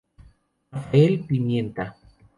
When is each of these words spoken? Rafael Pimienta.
Rafael 0.71 1.27
Pimienta. 1.27 1.95